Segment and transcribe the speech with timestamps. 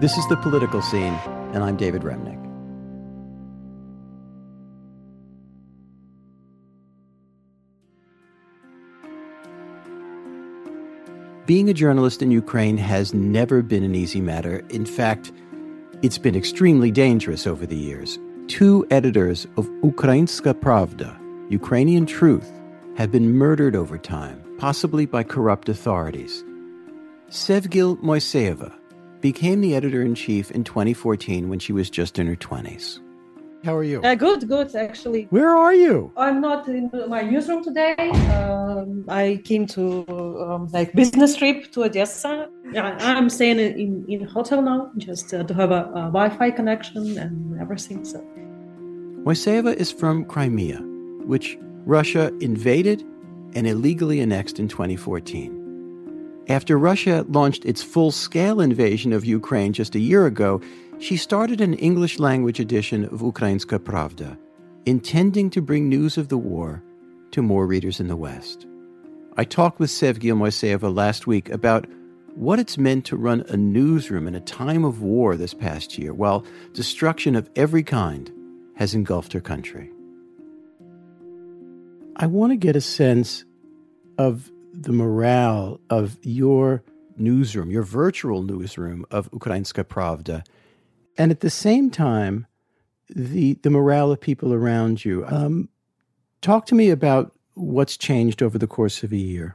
[0.00, 1.14] This is The Political Scene,
[1.54, 2.42] and I'm David Remnick.
[11.46, 14.64] Being a journalist in Ukraine has never been an easy matter.
[14.68, 15.30] In fact,
[16.02, 18.18] it's been extremely dangerous over the years.
[18.48, 21.16] Two editors of Ukrainska Pravda,
[21.50, 22.50] Ukrainian Truth,
[22.96, 26.42] have been murdered over time, possibly by corrupt authorities.
[27.30, 28.72] Sevgil Musaieva
[29.24, 33.00] became the editor in chief in 2014 when she was just in her 20s.
[33.64, 34.02] How are you?
[34.02, 35.22] Uh, good, good, actually.
[35.30, 36.12] Where are you?
[36.14, 38.10] I'm not in my newsroom today.
[38.36, 39.82] Um, I came to
[40.46, 42.50] um, like business trip to Odessa.
[42.76, 47.58] I'm staying in in hotel now, just uh, to have a, a, Wi-Fi connection and
[47.58, 48.04] everything.
[48.04, 48.18] So.
[49.26, 50.80] Musaieva is from Crimea,
[51.32, 51.56] which
[51.96, 53.02] Russia invaded
[53.56, 55.63] and illegally annexed in 2014.
[56.48, 60.60] After Russia launched its full scale invasion of Ukraine just a year ago,
[60.98, 64.36] she started an English language edition of Ukrainska Pravda,
[64.84, 66.82] intending to bring news of the war
[67.30, 68.66] to more readers in the West.
[69.36, 71.86] I talked with Sevgil Musaieva last week about
[72.34, 76.12] what it's meant to run a newsroom in a time of war this past year,
[76.12, 78.30] while destruction of every kind
[78.76, 79.90] has engulfed her country.
[82.16, 83.44] I want to get a sense
[84.18, 84.50] of
[84.82, 86.82] the morale of your
[87.16, 90.44] newsroom, your virtual newsroom of Ukrainska Pravda,
[91.16, 92.46] and at the same time,
[93.08, 95.24] the the morale of people around you.
[95.26, 95.68] Um,
[96.40, 99.54] talk to me about what's changed over the course of a year.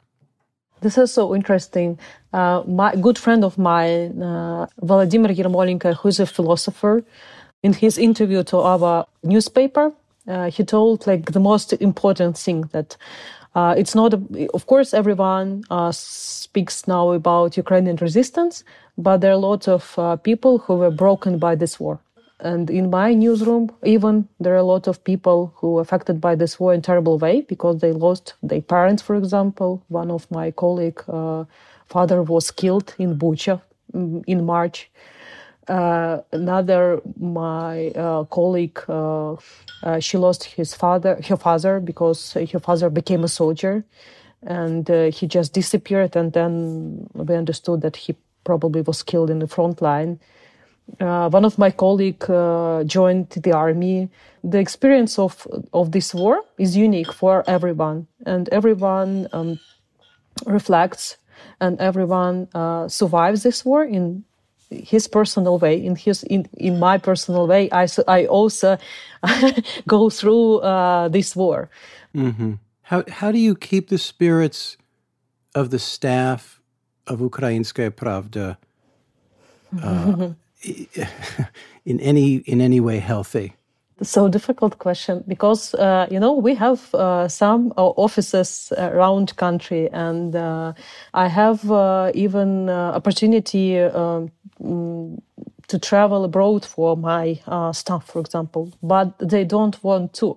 [0.82, 2.00] This is so interesting.
[2.32, 7.04] Uh, my good friend of mine, uh, Vladimir Yermolenko, who's a philosopher,
[7.64, 9.92] in his interview to our newspaper,
[10.28, 12.96] uh, he told like the most important thing that
[13.56, 18.64] uh, it's not, a, of course, everyone uh, speaks now about Ukrainian resistance,
[18.98, 22.00] but there are a lot of uh, people who were broken by this war.
[22.42, 26.36] And in my newsroom, even there are a lot of people who were affected by
[26.36, 29.84] this war in terrible way because they lost their parents, for example.
[29.90, 31.44] One of my colleague uh,
[31.88, 33.62] father was killed in Bucha
[33.94, 34.90] mm, in March.
[35.70, 39.34] Uh, another my uh, colleague uh,
[39.84, 43.86] uh, she lost his father her father because her father became a soldier
[44.42, 48.16] and uh, he just disappeared and then we understood that he
[48.46, 50.20] probably was killed in the front line.
[50.98, 52.26] One of my colleague
[52.88, 54.10] joined the army.
[54.44, 59.60] The experience of of this war is unique for everyone and everyone um,
[60.48, 61.18] reflects
[61.62, 62.48] and everyone
[62.90, 64.24] survives this war in
[64.70, 68.78] his personal way in his in, in my personal way i i also
[69.88, 71.70] go through uh, this war
[72.16, 72.54] mm-hmm.
[72.84, 74.78] how how do you keep the spirits
[75.56, 76.62] of the staff
[77.08, 78.58] of ukrainskaya pravda
[79.82, 80.30] uh,
[81.86, 83.56] in any in any way healthy
[84.02, 89.90] so difficult question because uh, you know we have uh, some uh, offices around country
[89.92, 90.74] and uh,
[91.14, 95.22] i have uh, even uh, opportunity um, mm,
[95.68, 97.40] to travel abroad for my
[97.74, 100.36] staff for example but they don't want to.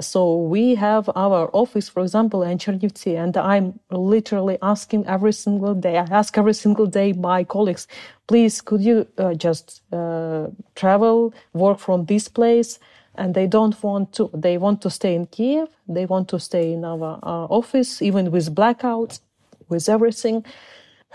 [0.00, 5.74] So we have our office for example in Chernivtsi and i'm literally asking every single
[5.74, 7.86] day i ask every single day my colleagues
[8.26, 12.78] please could you uh, just uh, travel work from this place?
[13.16, 14.28] And they don't want to.
[14.34, 18.32] They want to stay in kiev they want to stay in our, our office even
[18.32, 19.20] with blackouts
[19.68, 20.44] with everything.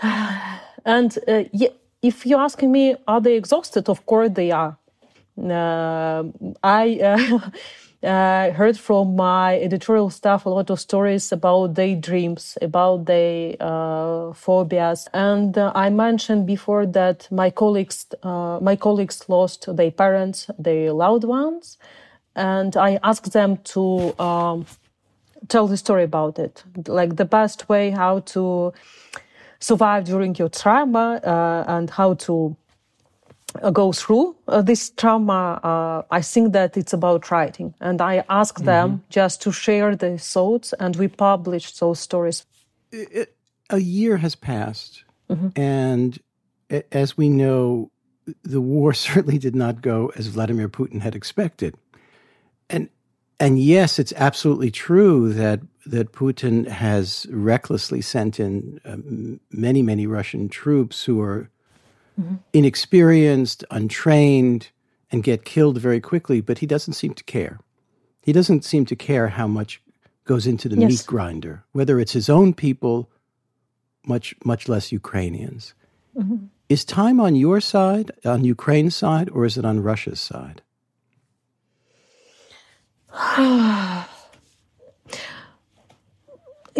[0.86, 1.68] And uh, yeah,
[2.02, 3.88] if you're asking me are they exhausted?
[3.88, 4.76] Of course they are.
[5.38, 6.24] Uh,
[6.62, 7.38] i uh,
[8.06, 13.56] uh, heard from my editorial staff a lot of stories about their dreams, about their
[13.60, 19.90] uh, phobias, and uh, I mentioned before that my colleagues, uh, my colleagues lost their
[19.90, 21.78] parents, their loved ones,
[22.34, 24.66] and I asked them to um,
[25.48, 28.72] tell the story about it, like the best way how to
[29.60, 32.56] survive during your trauma uh, and how to
[33.62, 37.74] uh, go through uh, this trauma, uh, I think that it's about writing.
[37.80, 42.46] And I asked them just to share their thoughts, and we published those stories.
[42.92, 43.36] It,
[43.68, 45.48] a year has passed, mm-hmm.
[45.60, 46.18] and
[46.92, 47.90] as we know,
[48.42, 51.74] the war certainly did not go as Vladimir Putin had expected.
[52.68, 52.88] And
[53.38, 60.06] and yes, it's absolutely true that that Putin has recklessly sent in um, many many
[60.06, 61.50] Russian troops who are
[62.20, 62.36] mm-hmm.
[62.52, 64.68] inexperienced, untrained,
[65.10, 67.58] and get killed very quickly, but he doesn't seem to care.
[68.22, 69.80] He doesn't seem to care how much
[70.24, 70.90] goes into the yes.
[70.90, 73.10] meat grinder, whether it's his own people,
[74.06, 75.74] much much less Ukrainians.
[76.16, 76.46] Mm-hmm.
[76.68, 80.62] Is time on your side, on Ukraine's side, or is it on Russia's side?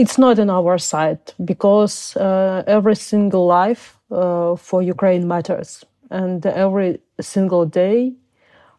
[0.00, 6.44] It's not on our side because uh, every single life uh, for Ukraine matters, and
[6.46, 8.14] every single day,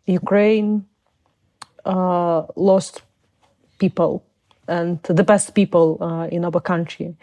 [0.06, 0.86] Ukraine
[1.86, 3.04] uh, lost
[3.78, 4.24] people
[4.68, 7.16] and the best people uh, in our country.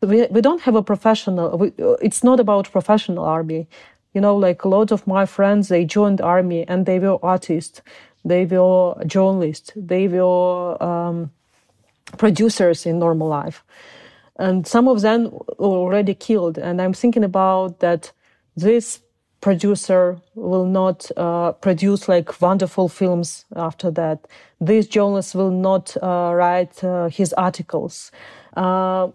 [0.00, 1.72] We, we don't have a professional, we,
[2.02, 3.68] it's not about professional army.
[4.14, 7.82] You know, like a lot of my friends, they joined army and they were artists,
[8.24, 11.30] they were journalists, they were um,
[12.18, 13.64] producers in normal life.
[14.38, 15.26] And some of them
[15.58, 16.58] already killed.
[16.58, 18.12] And I'm thinking about that
[18.56, 19.00] this
[19.40, 24.26] producer will not uh, produce like wonderful films after that.
[24.60, 28.10] This journalist will not uh, write uh, his articles.
[28.56, 29.08] Uh,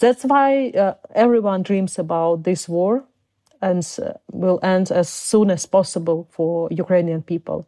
[0.00, 3.04] that's why uh, everyone dreams about this war
[3.60, 3.84] and
[4.32, 7.66] will end as soon as possible for Ukrainian people.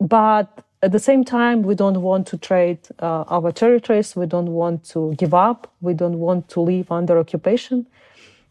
[0.00, 4.16] But at the same time, we don't want to trade our territories.
[4.16, 5.72] We don't want to give up.
[5.80, 7.86] We don't want to live under occupation.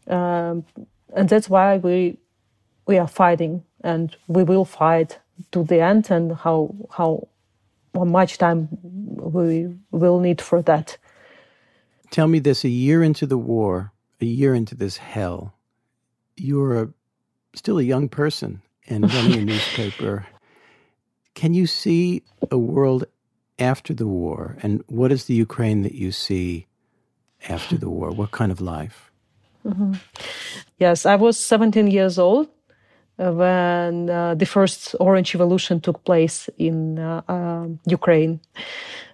[0.06, 0.64] Um,
[1.14, 2.18] and that's why we
[2.86, 5.18] we are fighting and we will fight
[5.52, 7.28] to the end and how how
[7.94, 10.96] how much time we will need for that.
[12.10, 15.54] Tell me this a year into the war, a year into this hell,
[16.36, 16.88] you're a,
[17.54, 20.26] still a young person and running a newspaper.
[21.34, 23.04] Can you see a world
[23.58, 24.56] after the war?
[24.62, 26.66] And what is the Ukraine that you see
[27.48, 28.10] after the war?
[28.10, 29.10] What kind of life?
[29.66, 29.94] Mm-hmm.
[30.78, 32.48] Yes, I was 17 years old
[33.16, 38.40] when uh, the first Orange Revolution took place in uh, uh, Ukraine.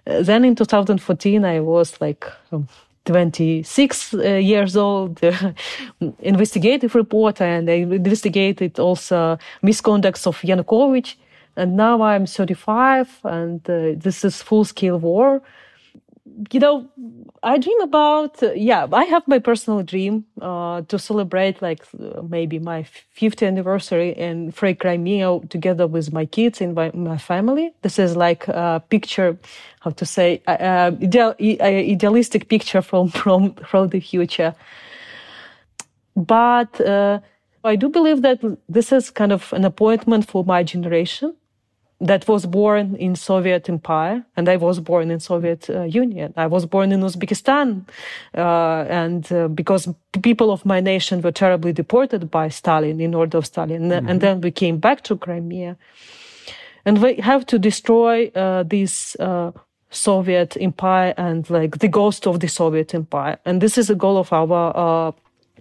[0.05, 2.69] Then in 2014, I was like um,
[3.05, 5.19] 26 uh, years old,
[6.19, 11.15] investigative reporter, and I investigated also misconducts of Yanukovych.
[11.57, 15.41] And now I'm 35, and uh, this is full-scale war
[16.51, 16.87] you know,
[17.43, 21.85] I dream about, uh, yeah, I have my personal dream uh, to celebrate like
[22.29, 27.73] maybe my 50th anniversary in Free Crimea together with my kids and my, my family.
[27.81, 29.37] This is like a picture,
[29.79, 34.53] how to say, uh ideal, idealistic picture from, from, from the future.
[36.15, 37.19] But uh,
[37.63, 41.35] I do believe that this is kind of an appointment for my generation
[41.99, 46.33] that was born in Soviet Empire, and I was born in Soviet uh, Union.
[46.37, 47.87] I was born in Uzbekistan,
[48.35, 49.89] uh, and uh, because
[50.21, 54.07] people of my nation were terribly deported by Stalin in order of Stalin, mm-hmm.
[54.07, 55.75] and then we came back to Crimea,
[56.85, 59.15] and we have to destroy uh, this.
[59.19, 59.51] Uh,
[59.89, 64.17] Soviet Empire and like the ghost of the Soviet Empire, and this is the goal
[64.17, 65.13] of our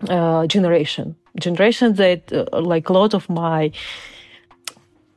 [0.09, 1.15] uh, generation.
[1.39, 3.71] Generation that, like a lot of my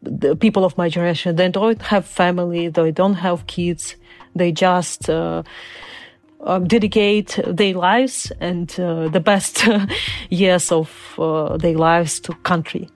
[0.01, 3.95] the people of my generation they don't have family they don't have kids
[4.35, 5.43] they just uh,
[6.43, 9.67] uh, dedicate their lives and uh, the best
[10.29, 12.89] years of uh, their lives to country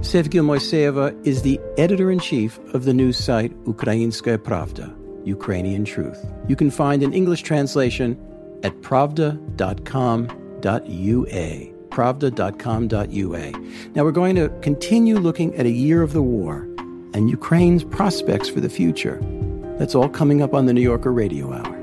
[0.00, 4.94] Sevgil Musaieva is the editor-in-chief of the news site Ukrainskaya Pravda,
[5.26, 6.24] Ukrainian Truth.
[6.46, 8.16] You can find an English translation
[8.62, 9.38] at pravda.com.ua
[11.98, 13.50] pravda.com.ua.
[13.96, 16.68] Now we're going to continue looking at a year of the war
[17.12, 19.18] and Ukraine's prospects for the future.
[19.78, 21.77] That's all coming up on the New Yorker Radio Hour.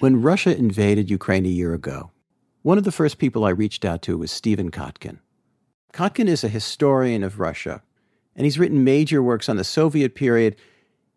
[0.00, 2.12] When Russia invaded Ukraine a year ago,
[2.62, 5.18] one of the first people I reached out to was Stephen Kotkin.
[5.92, 7.82] Kotkin is a historian of Russia,
[8.36, 10.54] and he's written major works on the Soviet period,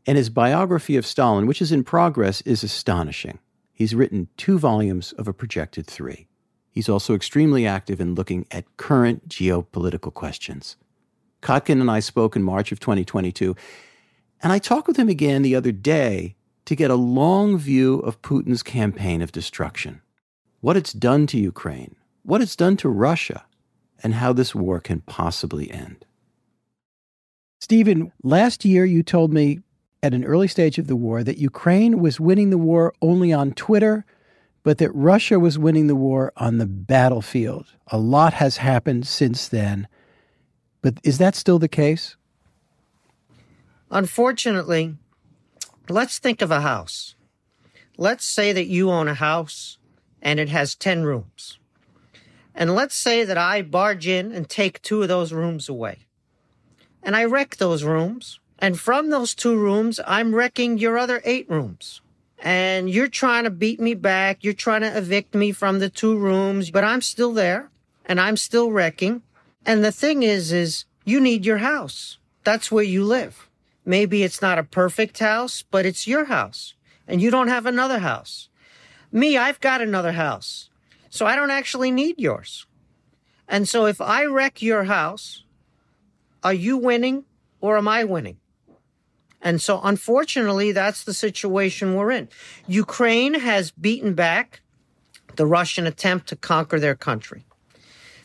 [0.08, 3.38] and his biography of Stalin, which is in progress, is astonishing.
[3.72, 6.28] He's written two volumes of a projected three.
[6.72, 10.76] He's also extremely active in looking at current geopolitical questions.
[11.44, 13.56] Kotkin and I spoke in March of 2022,
[14.42, 16.36] and I talked with him again the other day
[16.72, 20.02] to get a long view of Putin's campaign of destruction,
[20.62, 23.44] what it's done to Ukraine, what it's done to Russia,
[24.02, 26.06] and how this war can possibly end.
[27.60, 29.60] Stephen, last year you told me
[30.02, 33.52] at an early stage of the war that Ukraine was winning the war only on
[33.52, 34.06] Twitter,
[34.64, 37.66] but that Russia was winning the war on the battlefield.
[37.88, 39.90] A lot has happened since then.
[40.82, 42.16] But is that still the case?
[43.92, 44.96] Unfortunately,
[45.90, 47.16] Let's think of a house.
[47.98, 49.78] let's say that you own a house
[50.22, 51.60] and it has 10 rooms.
[52.56, 56.06] And let's say that I barge in and take two of those rooms away.
[57.04, 58.40] And I wreck those rooms.
[58.60, 62.02] And from those two rooms, I'm wrecking your other eight rooms.
[62.40, 64.44] And you're trying to beat me back.
[64.44, 67.70] You're trying to evict me from the two rooms, but I'm still there
[68.06, 69.22] and I'm still wrecking.
[69.66, 72.18] And the thing is, is you need your house.
[72.44, 73.48] That's where you live.
[73.86, 76.76] Maybe it's not a perfect house, but it's your house
[77.12, 78.50] and you don't have another house.
[79.12, 80.70] Me, I've got another house.
[81.10, 82.66] So I don't actually need yours.
[83.50, 85.44] And so if I wreck your house,
[86.42, 87.26] are you winning
[87.60, 88.38] or am I winning?
[89.42, 92.30] And so unfortunately, that's the situation we're in.
[92.68, 94.62] Ukraine has beaten back
[95.36, 97.46] the Russian attempt to conquer their country.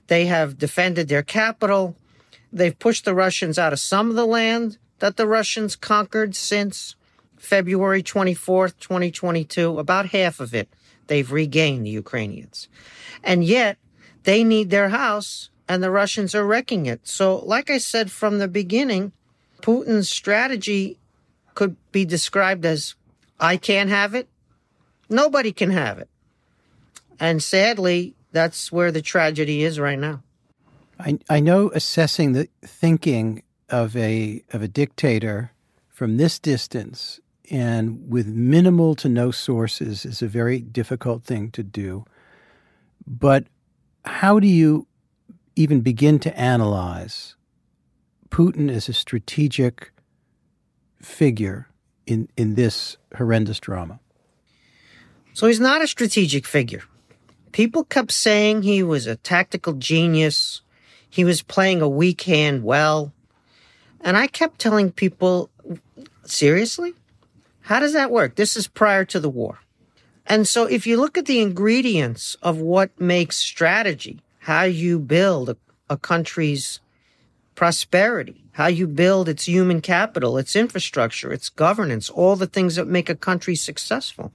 [0.07, 1.97] They have defended their capital.
[2.53, 6.97] They've pushed the Russians out of some of the land that the Russians conquered since
[7.37, 10.69] February 24th, 2022, about half of it
[11.07, 12.69] they've regained the Ukrainians.
[13.23, 13.79] And yet
[14.25, 17.07] they need their house and the Russians are wrecking it.
[17.07, 19.12] So, like I said from the beginning,
[19.62, 20.99] Putin's strategy
[21.55, 22.95] could be described as
[23.41, 24.29] I can't have it,
[25.09, 26.09] nobody can have it.
[27.19, 30.23] And sadly, that's where the tragedy is right now.
[30.99, 35.53] I, I know assessing the thinking of a of a dictator
[35.89, 37.21] from this distance
[37.51, 42.05] and with minimal to no sources is a very difficult thing to do.
[43.07, 43.47] But
[44.05, 44.87] how do you
[45.55, 47.37] even begin to analyze
[48.31, 49.93] Putin as a strategic
[51.01, 51.69] figure
[52.07, 54.01] in, in this horrendous drama?
[55.33, 56.83] So he's not a strategic figure.
[57.53, 60.63] People kept saying he was a tactical genius.
[61.09, 63.13] He was playing a weak hand well.
[64.07, 65.51] And I kept telling people,
[66.25, 66.95] seriously?
[67.63, 68.37] How does that work?
[68.37, 69.59] This is prior to the war.
[70.25, 75.49] And so if you look at the ingredients of what makes strategy, how you build
[75.49, 75.57] a,
[75.91, 76.79] a country's
[77.57, 82.87] prosperity, how you build its human capital, its infrastructure, its governance, all the things that
[82.87, 84.31] make a country successful.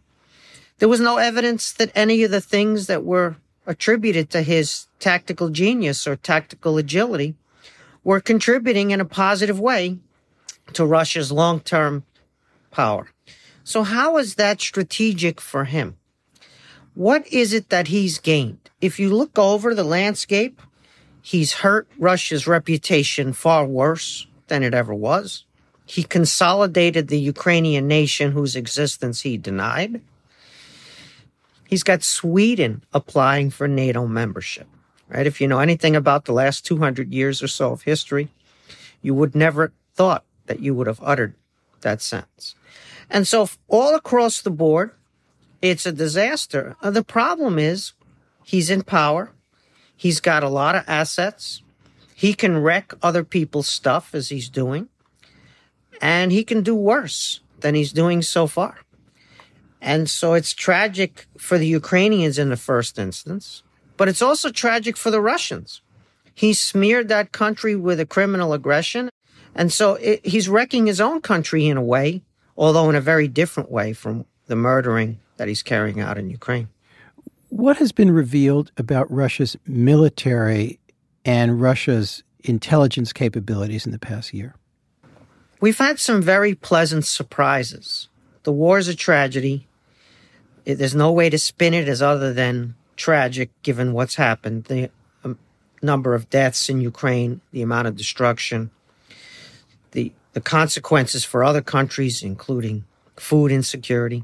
[0.80, 5.50] There was no evidence that any of the things that were attributed to his tactical
[5.50, 7.36] genius or tactical agility
[8.04, 9.98] were contributing in a positive way
[10.74, 12.04] to Russia's long-term
[12.72, 13.10] power.
[13.64, 15.98] So how is that strategic for him?
[16.94, 18.70] What is it that he's gained?
[18.82, 20.62] If you look over the landscape,
[21.22, 25.46] he's hurt Russia's reputation far worse than it ever was.
[25.86, 30.02] He consolidated the Ukrainian nation whose existence he denied.
[31.68, 34.68] He's got Sweden applying for NATO membership,
[35.12, 35.28] right?
[35.28, 38.30] If you know anything about the last 200 years or so of history,
[39.02, 41.36] you would never thought that you would have uttered
[41.82, 42.56] that sentence.
[43.10, 44.92] And so all across the board,
[45.62, 46.76] it's a disaster.
[46.82, 47.94] Uh, the problem is
[48.44, 49.32] he's in power.
[49.96, 51.62] He's got a lot of assets.
[52.16, 54.88] He can wreck other people's stuff as he's doing.
[56.02, 58.80] And he can do worse than he's doing so far.
[59.82, 63.64] And so it's tragic for the Ukrainians in the first instance,
[64.02, 65.82] but it's also tragic for the Russians.
[66.34, 69.10] He smeared that country with a criminal aggression.
[69.54, 72.24] And so it, he's wrecking his own country in a way
[72.62, 76.70] although in a very different way from the murdering that he's carrying out in Ukraine.
[77.50, 80.80] What has been revealed about Russia's military
[81.26, 84.56] and Russia's intelligence capabilities in the past year?
[85.60, 88.10] We've had some very pleasant surprises.
[88.44, 89.68] The war is a tragedy.
[90.66, 94.92] There's no way to spin it as other than tragic given what's happened the
[95.24, 95.38] um,
[95.82, 98.70] number of deaths in Ukraine, the amount of destruction,
[99.92, 102.86] the the consequences for other countries, including
[103.18, 104.24] food insecurity.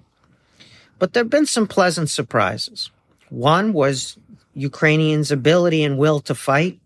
[1.00, 2.92] But there have been some pleasant surprises.
[3.30, 4.18] One was
[4.54, 6.80] Ukrainians' ability and will to fight.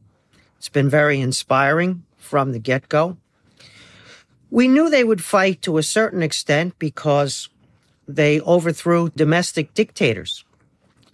[0.58, 3.18] It's been very inspiring from the get go.
[4.50, 7.50] We knew they would fight to a certain extent because
[8.08, 10.44] they overthrew domestic dictators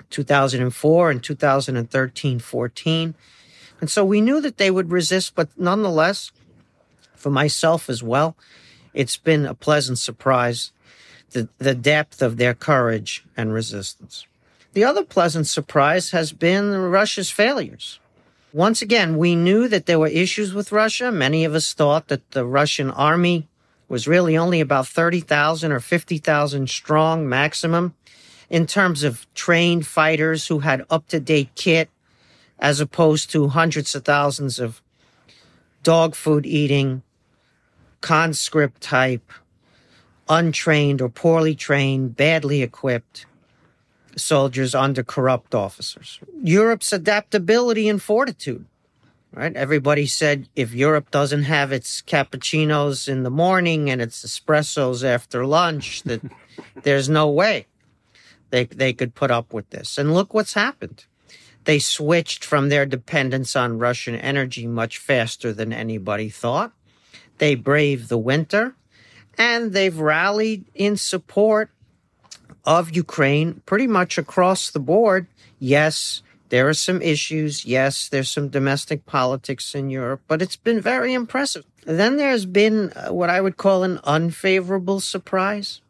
[0.10, 3.16] 2004 and 2013 14.
[3.80, 6.32] And so we knew that they would resist, but nonetheless,
[7.16, 8.36] for myself as well,
[8.94, 10.72] it's been a pleasant surprise
[11.32, 14.26] the, the depth of their courage and resistance.
[14.74, 18.00] The other pleasant surprise has been Russia's failures.
[18.54, 21.12] Once again, we knew that there were issues with Russia.
[21.12, 23.48] Many of us thought that the Russian army
[23.90, 27.94] was really only about 30,000 or 50,000 strong maximum
[28.50, 31.89] in terms of trained fighters who had up to date kit,
[32.60, 34.82] as opposed to hundreds of thousands of
[35.84, 37.04] dog food eating,
[38.01, 39.32] conscript type,
[40.30, 43.25] untrained or poorly trained, badly equipped
[44.16, 46.20] soldiers under corrupt officers.
[46.42, 48.66] Europe's adaptability and fortitude.
[49.34, 49.56] Right?
[49.56, 55.46] Everybody said if Europe doesn't have its cappuccinos in the morning and its espressos after
[55.46, 56.22] lunch, that
[56.84, 57.68] there's no way
[58.50, 59.98] they, they could put up with this.
[59.98, 61.06] And look what's happened.
[61.66, 66.72] They switched from their dependence on Russian energy much faster than anybody thought.
[67.39, 68.75] They braved the winter
[69.38, 71.70] and they've rallied in support
[72.63, 75.27] of Ukraine pretty much across the board.
[75.60, 77.66] Yes, there are some issues.
[77.66, 81.66] Yes, there's some domestic politics in Europe, but it's been very impressive.
[81.86, 85.82] Then there's been uh, what I would call an unfavorable surprise.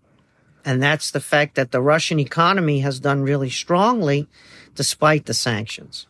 [0.67, 4.27] And that's the fact that the Russian economy has done really strongly
[4.75, 6.07] despite the sanctions.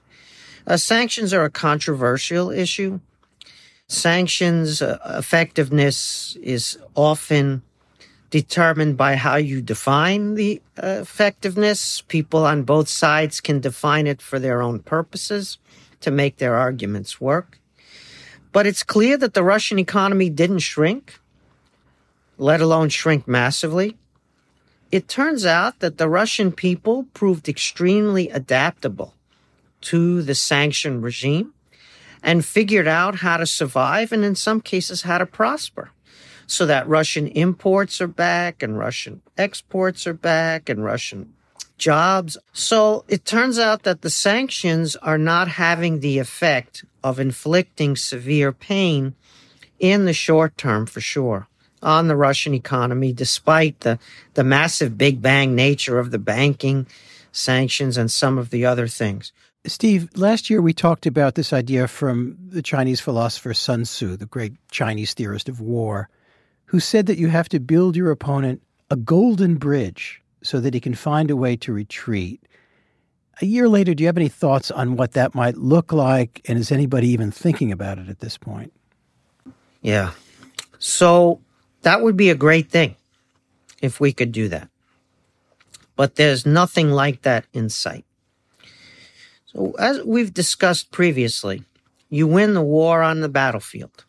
[0.66, 3.00] Uh, sanctions are a controversial issue.
[3.88, 7.62] Sanctions uh, effectiveness is often
[8.32, 12.02] determined by how you define the uh, effectiveness.
[12.02, 15.60] People on both sides can define it for their own purposes
[16.02, 17.60] to make their arguments work.
[18.52, 21.20] But it's clear that the Russian economy didn't shrink,
[22.40, 23.98] let alone shrink massively.
[24.91, 29.13] It turns out that the Russian people proved extremely adaptable
[29.82, 31.53] to the sanction regime
[32.24, 35.91] and figured out how to survive and in some cases how to prosper.
[36.50, 41.34] So that Russian imports are back and Russian exports are back and Russian
[41.77, 42.38] jobs.
[42.53, 48.53] So it turns out that the sanctions are not having the effect of inflicting severe
[48.53, 49.15] pain
[49.79, 51.50] in the short term for sure
[51.81, 54.00] on the Russian economy, despite the,
[54.34, 56.88] the massive big bang nature of the banking
[57.31, 59.31] sanctions and some of the other things.
[59.65, 64.25] Steve, last year we talked about this idea from the Chinese philosopher Sun Tzu, the
[64.25, 66.10] great Chinese theorist of war,
[66.65, 70.79] who said that you have to build your opponent a golden bridge so that he
[70.79, 72.41] can find a way to retreat.
[73.41, 76.41] A year later, do you have any thoughts on what that might look like?
[76.47, 78.71] And is anybody even thinking about it at this point?
[79.82, 80.12] Yeah.
[80.80, 81.41] So
[81.82, 82.96] that would be a great thing
[83.82, 84.70] if we could do that.
[85.96, 88.06] But there's nothing like that in sight.
[89.48, 91.63] So, as we've discussed previously,
[92.10, 94.06] you win the war on the battlefield.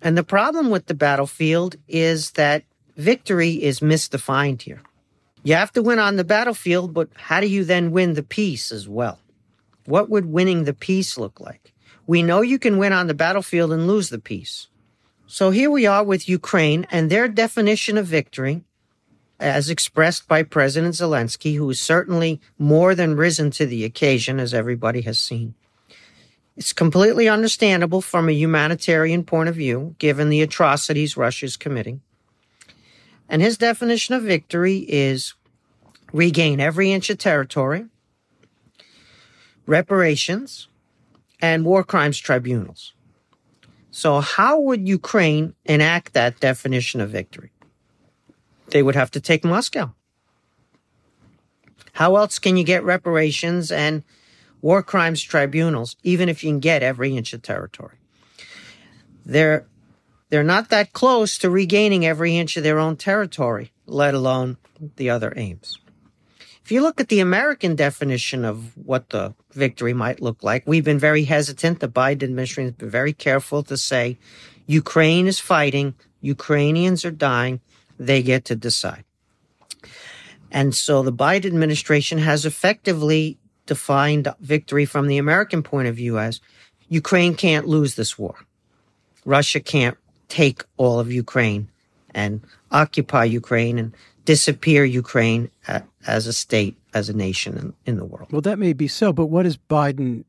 [0.00, 2.64] And the problem with the battlefield is that
[2.96, 4.80] victory is misdefined here.
[5.42, 8.72] You have to win on the battlefield, but how do you then win the peace
[8.72, 9.20] as well?
[9.86, 11.72] What would winning the peace look like?
[12.06, 14.68] We know you can win on the battlefield and lose the peace.
[15.30, 18.62] So here we are with Ukraine and their definition of victory
[19.38, 24.54] as expressed by President Zelensky, who has certainly more than risen to the occasion, as
[24.54, 25.52] everybody has seen.
[26.56, 32.00] It's completely understandable from a humanitarian point of view, given the atrocities Russia is committing.
[33.28, 35.34] And his definition of victory is
[36.10, 37.84] regain every inch of territory,
[39.66, 40.68] reparations,
[41.38, 42.94] and war crimes tribunals.
[43.90, 47.52] So, how would Ukraine enact that definition of victory?
[48.70, 49.94] they would have to take Moscow.
[51.94, 54.04] How else can you get reparations and
[54.60, 57.96] war crimes tribunals, even if you can get every inch of territory?
[59.24, 59.66] They're,
[60.30, 64.58] they're not that close to regaining every inch of their own territory, let alone
[64.96, 65.78] the other aims.
[66.68, 70.84] If you look at the American definition of what the victory might look like, we've
[70.84, 71.80] been very hesitant.
[71.80, 74.18] The Biden administration has been very careful to say
[74.66, 77.62] Ukraine is fighting, Ukrainians are dying,
[77.98, 79.04] they get to decide.
[80.50, 86.18] And so the Biden administration has effectively defined victory from the American point of view
[86.18, 86.42] as
[86.90, 88.34] Ukraine can't lose this war.
[89.24, 89.96] Russia can't
[90.28, 91.70] take all of Ukraine
[92.10, 93.94] and occupy Ukraine and
[94.28, 98.30] disappear Ukraine uh, as a state, as a nation in, in the world.
[98.30, 100.24] Well, that may be so, but what does Biden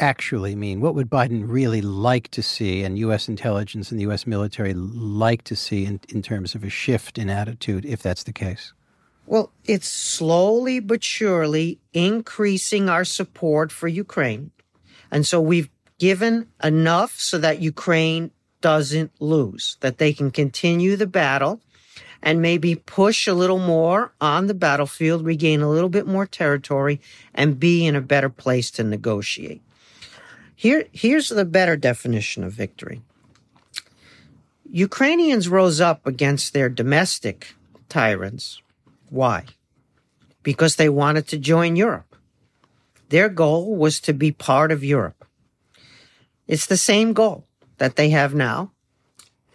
[0.00, 0.80] actually mean?
[0.80, 3.28] What would Biden really like to see and U.S.
[3.28, 4.26] intelligence and the U.S.
[4.26, 8.32] military like to see in, in terms of a shift in attitude, if that's the
[8.32, 8.72] case?
[9.26, 14.52] Well, it's slowly but surely increasing our support for Ukraine.
[15.10, 18.30] And so we've given enough so that Ukraine
[18.62, 21.60] doesn't lose, that they can continue the battle
[22.24, 26.98] and maybe push a little more on the battlefield, regain a little bit more territory,
[27.34, 29.60] and be in a better place to negotiate.
[30.56, 33.02] Here, here's the better definition of victory.
[34.70, 37.54] Ukrainians rose up against their domestic
[37.90, 38.62] tyrants.
[39.10, 39.44] Why?
[40.42, 42.16] Because they wanted to join Europe.
[43.10, 45.26] Their goal was to be part of Europe.
[46.48, 47.44] It's the same goal
[47.76, 48.72] that they have now,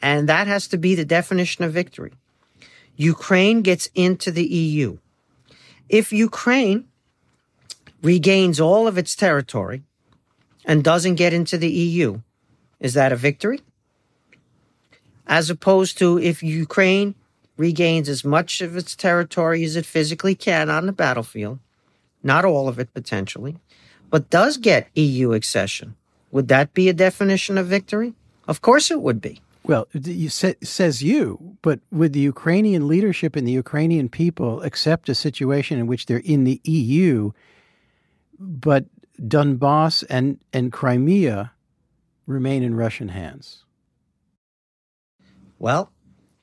[0.03, 2.13] and that has to be the definition of victory.
[2.99, 4.97] Ukraine gets into the EU.
[5.87, 6.89] If Ukraine
[8.03, 9.83] regains all of its territory
[10.65, 12.19] and doesn't get into the EU,
[12.81, 13.61] is that a victory?
[15.25, 17.15] As opposed to if Ukraine
[17.55, 21.59] regains as much of its territory as it physically can on the battlefield,
[22.21, 23.55] not all of it potentially,
[24.09, 25.95] but does get EU accession,
[26.33, 28.13] would that be a definition of victory?
[28.45, 29.41] Of course it would be.
[29.69, 35.09] Well, you say, says you, but would the Ukrainian leadership and the Ukrainian people accept
[35.09, 37.29] a situation in which they're in the EU,
[38.39, 38.85] but
[39.21, 41.51] Donbass and, and Crimea
[42.25, 43.63] remain in Russian hands?
[45.59, 45.91] Well,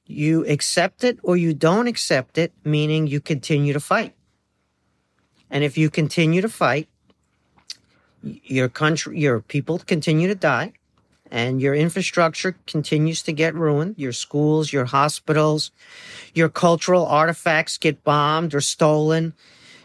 [0.07, 4.15] you accept it or you don't accept it, meaning you continue to fight.
[5.51, 6.89] And if you continue to fight,
[8.23, 10.75] your country, your people continue to die,
[11.31, 13.95] and your infrastructure continues to get ruined.
[13.99, 15.71] Your schools, your hospitals,
[16.35, 19.35] your cultural artifacts get bombed or stolen.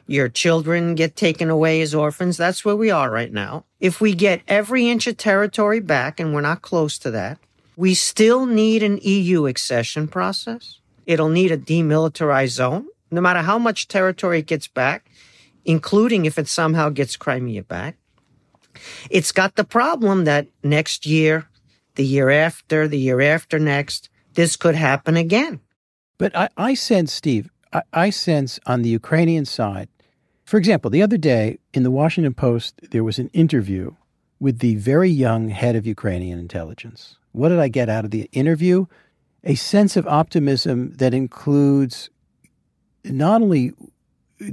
[0.07, 2.35] Your children get taken away as orphans.
[2.35, 3.65] That's where we are right now.
[3.79, 7.39] If we get every inch of territory back, and we're not close to that,
[7.77, 10.79] we still need an EU accession process.
[11.05, 12.87] It'll need a demilitarized zone.
[13.09, 15.09] No matter how much territory it gets back,
[15.65, 17.97] including if it somehow gets Crimea back.
[19.09, 21.47] It's got the problem that next year,
[21.95, 25.59] the year after, the year after next, this could happen again.
[26.17, 29.89] But I, I sense, Steve, I, I sense on the Ukrainian side,
[30.45, 33.95] for example, the other day in the Washington Post, there was an interview
[34.39, 37.17] with the very young head of Ukrainian intelligence.
[37.31, 38.87] What did I get out of the interview?
[39.43, 42.09] A sense of optimism that includes
[43.05, 43.73] not only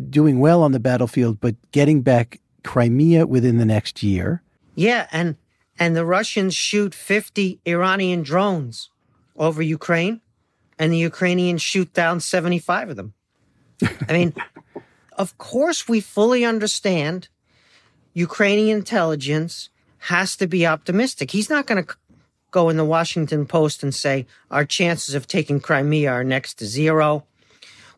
[0.08, 4.42] doing well on the battlefield, but getting back Crimea within the next year.
[4.74, 5.36] Yeah, and
[5.78, 8.90] and the Russians shoot 50 Iranian drones
[9.36, 10.20] over Ukraine,
[10.78, 13.14] and the Ukrainians shoot down 75 of them.
[14.08, 14.34] I mean,
[15.12, 17.28] of course, we fully understand
[18.12, 21.30] Ukrainian intelligence has to be optimistic.
[21.30, 21.94] He's not going to
[22.50, 26.66] go in the Washington Post and say our chances of taking Crimea are next to
[26.66, 27.26] zero.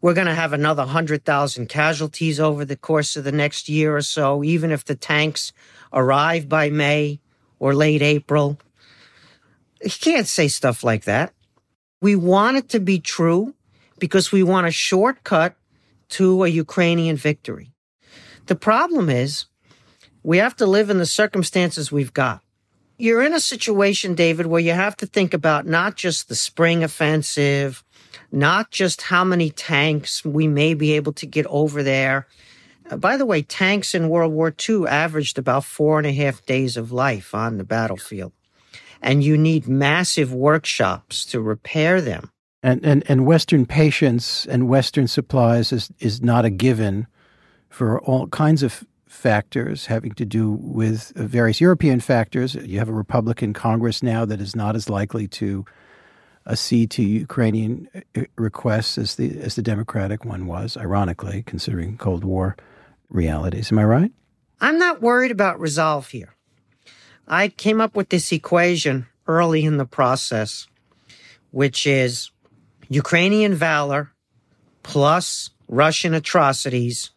[0.02, 4.02] We're going to have another 100,000 casualties over the course of the next year or
[4.02, 5.52] so, even if the tanks
[5.92, 7.20] arrive by May
[7.58, 8.58] or late April.
[9.82, 11.34] You can't say stuff like that.
[12.00, 13.54] We want it to be true
[13.98, 15.54] because we want a shortcut
[16.10, 17.72] to a Ukrainian victory.
[18.46, 19.46] The problem is
[20.22, 22.42] we have to live in the circumstances we've got.
[22.96, 26.82] You're in a situation, David, where you have to think about not just the spring
[26.82, 27.84] offensive
[28.32, 32.26] not just how many tanks we may be able to get over there.
[32.90, 36.44] Uh, by the way, tanks in World War II averaged about four and a half
[36.46, 38.32] days of life on the battlefield.
[39.02, 42.30] And you need massive workshops to repair them.
[42.62, 47.06] And, and, and Western patience and Western supplies is, is not a given
[47.70, 52.54] for all kinds of factors having to do with various European factors.
[52.54, 55.64] You have a Republican Congress now that is not as likely to
[56.46, 62.24] accede to Ukrainian uh, requests as the as the Democratic one was, ironically, considering Cold
[62.24, 62.56] War
[63.08, 63.70] realities.
[63.72, 64.12] Am I right?
[64.60, 66.34] I'm not worried about resolve here.
[67.26, 70.66] I came up with this equation early in the process,
[71.50, 72.30] which is
[72.88, 74.10] Ukrainian valor
[74.82, 77.10] plus Russian atrocities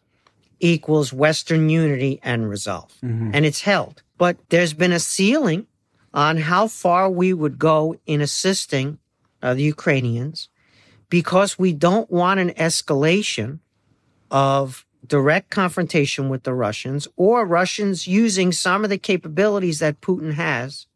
[0.60, 2.92] equals Western unity and resolve.
[3.02, 3.32] Mm-hmm.
[3.34, 4.02] And it's held.
[4.16, 5.66] But there's been a ceiling
[6.12, 8.98] on how far we would go in assisting
[9.44, 10.48] uh, the Ukrainians,
[11.10, 13.58] because we don't want an escalation
[14.30, 20.32] of direct confrontation with the Russians or Russians using some of the capabilities that Putin
[20.32, 20.86] has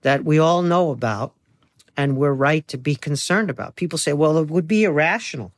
[0.00, 1.34] that we all know about
[1.98, 3.76] and we're right to be concerned about.
[3.76, 5.52] People say, well, it would be irrational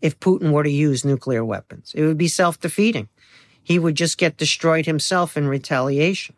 [0.00, 1.92] if Putin were to use nuclear weapons.
[1.94, 3.08] It would be self defeating.
[3.62, 6.34] He would just get destroyed himself in retaliation.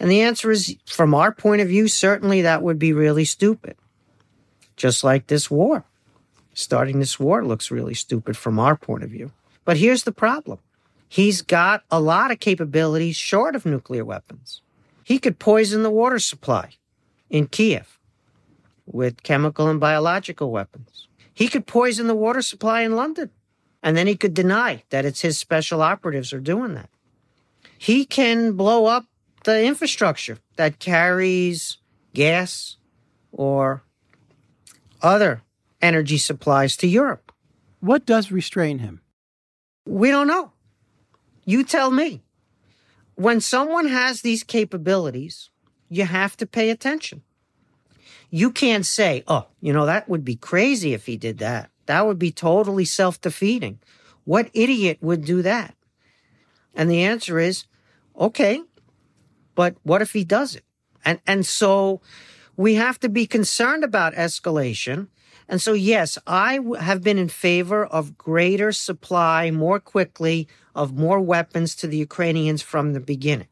[0.00, 3.76] And the answer is, from our point of view, certainly that would be really stupid
[4.76, 5.84] just like this war.
[6.54, 9.32] Starting this war looks really stupid from our point of view.
[9.64, 10.58] But here's the problem
[11.08, 14.62] he's got a lot of capabilities short of nuclear weapons.
[15.04, 16.70] He could poison the water supply
[17.28, 17.98] in Kiev
[18.86, 21.08] with chemical and biological weapons.
[21.34, 23.30] He could poison the water supply in London,
[23.82, 26.90] and then he could deny that it's his special operatives are doing that.
[27.78, 29.06] He can blow up
[29.44, 31.78] the infrastructure that carries
[32.14, 32.76] gas
[33.32, 33.82] or
[35.02, 35.42] other
[35.80, 37.32] energy supplies to Europe.
[37.80, 39.00] What does restrain him?
[39.84, 40.52] We don't know.
[41.44, 42.22] You tell me.
[43.14, 45.50] When someone has these capabilities,
[45.88, 47.22] you have to pay attention.
[48.30, 51.70] You can't say, oh, you know, that would be crazy if he did that.
[51.86, 53.80] That would be totally self defeating.
[54.24, 55.74] What idiot would do that?
[56.74, 57.66] And the answer is
[58.18, 58.62] okay,
[59.54, 60.64] but what if he does it?
[61.04, 62.00] And, and so
[62.56, 65.08] we have to be concerned about escalation.
[65.48, 71.20] And so, yes, I have been in favor of greater supply more quickly of more
[71.20, 73.48] weapons to the Ukrainians from the beginning,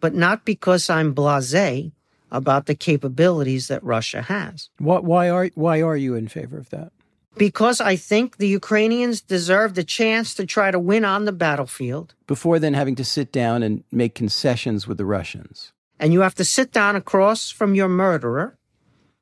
[0.00, 1.92] but not because I'm blase
[2.30, 4.70] about the capabilities that Russia has.
[4.78, 6.90] What, why are why are you in favor of that?
[7.36, 12.14] Because I think the Ukrainians deserve the chance to try to win on the battlefield.
[12.26, 15.73] Before then having to sit down and make concessions with the Russians.
[15.98, 18.58] And you have to sit down across from your murderer,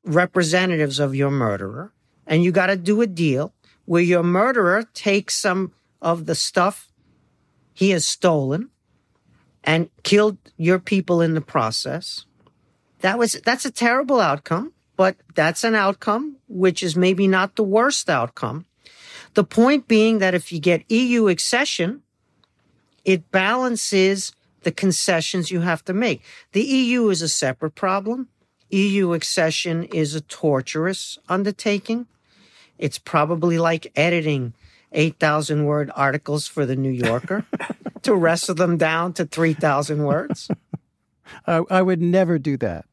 [0.05, 1.93] representatives of your murderer,
[2.27, 3.53] and you got to do a deal
[3.85, 6.91] where your murderer takes some of the stuff
[7.73, 8.71] he has stolen
[9.65, 12.25] and killed your people in the process.
[13.01, 17.65] That was that's a terrible outcome, but that's an outcome which is maybe not the
[17.65, 18.67] worst outcome.
[19.35, 22.03] The point being that if you get EU accession,
[23.05, 24.33] it balances
[24.65, 26.23] the concessions you have to make.
[26.53, 28.29] The EU is a separate problem.
[28.71, 32.07] EU accession is a torturous undertaking.
[32.79, 34.55] It's probably like editing
[34.93, 37.45] 8,000 word articles for the New Yorker
[38.03, 40.51] to wrestle them down to 3,000 words.
[41.47, 42.85] I, I, would never do that.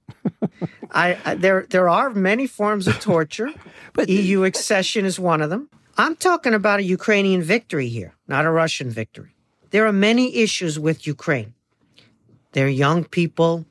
[0.92, 3.50] I, I, there there are many forms of torture,
[3.94, 5.70] but EU accession is one of them.
[5.98, 9.36] I'm talking about a Ukrainian victory here, not a Russian victory.
[9.72, 11.54] There are many issues with Ukraine.
[12.52, 13.66] Their young people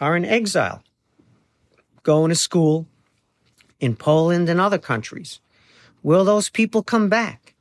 [0.00, 0.82] are in exile,
[2.02, 2.86] going to school
[3.80, 5.40] in Poland and other countries.
[6.02, 7.54] Will those people come back?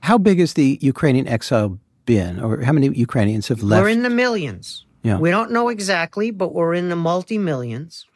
[0.00, 3.82] How big has the Ukrainian exile been, or how many Ukrainians have left?
[3.82, 4.84] We're in the millions.
[5.02, 5.18] Yeah.
[5.18, 8.06] We don't know exactly, but we're in the multi millions.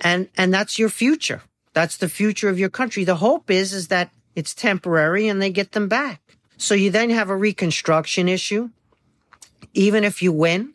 [0.00, 1.42] And and that's your future.
[1.72, 3.04] That's the future of your country.
[3.04, 6.20] The hope is is that it's temporary and they get them back.
[6.56, 8.70] So you then have a reconstruction issue.
[9.72, 10.74] Even if you win,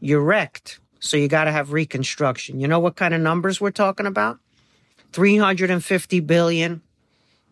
[0.00, 0.80] you're wrecked.
[1.00, 2.60] So you got to have reconstruction.
[2.60, 4.38] You know what kind of numbers we're talking about?
[5.12, 6.82] 350 billion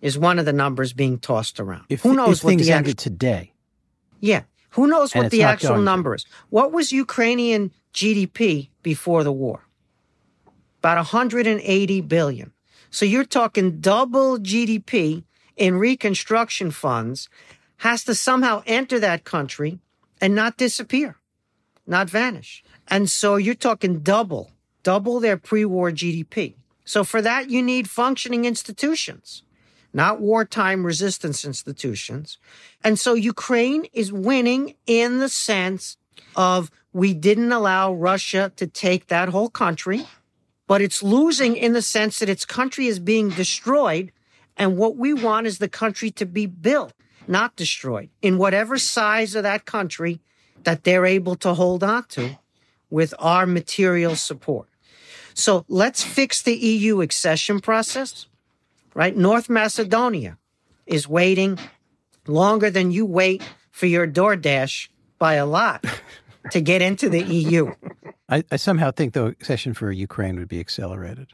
[0.00, 1.84] is one of the numbers being tossed around.
[1.88, 3.52] If, Who knows what the ended today?
[4.20, 4.42] Yeah.
[4.70, 6.26] Who knows what the actual number is?
[6.50, 9.64] What was Ukrainian GDP before the war?
[10.80, 12.52] About 180 billion.
[12.90, 15.24] So you're talking double GDP
[15.56, 17.28] in reconstruction funds
[17.78, 19.78] has to somehow enter that country
[20.20, 21.16] and not disappear,
[21.88, 22.62] not vanish.
[22.86, 26.54] And so you're talking double, double their pre-war GDP.
[26.84, 29.42] So for that, you need functioning institutions
[29.92, 32.38] not wartime resistance institutions.
[32.84, 35.96] And so Ukraine is winning in the sense
[36.36, 40.06] of we didn't allow Russia to take that whole country,
[40.66, 44.12] but it's losing in the sense that its country is being destroyed.
[44.56, 46.92] And what we want is the country to be built,
[47.26, 50.20] not destroyed, in whatever size of that country
[50.68, 52.38] that they're able to hold on to
[52.90, 54.68] with our material support.
[55.34, 58.26] So let's fix the EU accession process
[58.98, 59.16] right?
[59.16, 60.38] North Macedonia
[60.84, 61.56] is waiting
[62.26, 64.88] longer than you wait for your DoorDash
[65.20, 65.84] by a lot
[66.50, 67.72] to get into the EU.
[68.28, 71.28] I, I somehow think the accession for Ukraine would be accelerated.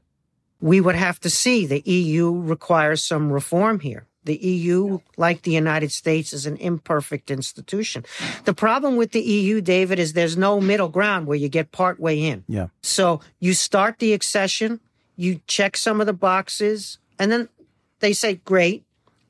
[0.60, 1.64] We would have to see.
[1.66, 4.06] The EU requires some reform here.
[4.24, 8.04] The EU, like the United States, is an imperfect institution.
[8.44, 12.00] The problem with the EU, David, is there's no middle ground where you get part
[12.00, 12.44] way in.
[12.48, 12.68] Yeah.
[12.82, 14.80] So you start the accession,
[15.16, 17.48] you check some of the boxes, and then
[18.00, 18.84] they say, great.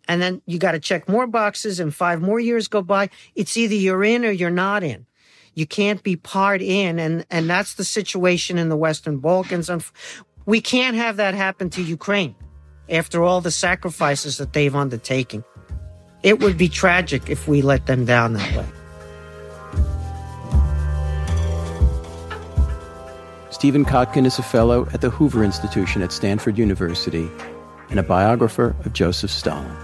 [0.07, 3.09] And then you got to check more boxes and five more years go by.
[3.35, 5.07] It's either you're in or you're not in.
[5.54, 6.98] You can't be part in.
[6.98, 9.70] And, and that's the situation in the Western Balkans.
[9.70, 9.83] And
[10.44, 12.35] we can't have that happen to Ukraine
[12.88, 15.44] after all the sacrifices that they've undertaken.
[16.23, 18.66] It would be tragic if we let them down that way.
[23.51, 27.31] Stephen Kotkin is a fellow at the Hoover Institution at Stanford University
[27.88, 29.84] and a biographer of Joseph Stalin.